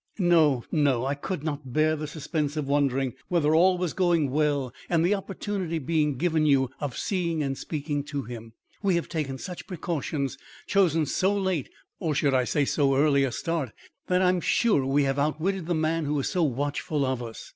"No, 0.17 0.65
no. 0.71 1.05
I 1.05 1.13
could 1.13 1.43
not 1.43 1.73
bear 1.73 1.95
the 1.95 2.07
suspense 2.07 2.57
of 2.57 2.65
wondering 2.65 3.13
whether 3.27 3.53
all 3.53 3.77
was 3.77 3.93
going 3.93 4.31
well 4.31 4.73
and 4.89 5.05
the 5.05 5.13
opportunity 5.13 5.77
being 5.77 6.17
given 6.17 6.43
you 6.47 6.71
of 6.79 6.97
seeing 6.97 7.43
and 7.43 7.55
speaking 7.55 8.03
to 8.05 8.23
him. 8.23 8.53
We 8.81 8.95
have 8.95 9.07
taken 9.07 9.37
such 9.37 9.67
precautions 9.67 10.39
chosen 10.65 11.05
so 11.05 11.37
late 11.37 11.69
(or 11.99 12.15
should 12.15 12.33
I 12.33 12.45
say 12.45 12.65
so 12.65 12.95
early) 12.95 13.23
a 13.23 13.31
start 13.31 13.73
that 14.07 14.23
I'm 14.23 14.41
sure 14.41 14.83
we 14.87 15.03
have 15.03 15.19
outwitted 15.19 15.67
the 15.67 15.75
man 15.75 16.05
who 16.05 16.17
is 16.19 16.27
so 16.29 16.41
watchful 16.41 17.05
of 17.05 17.21
us. 17.21 17.49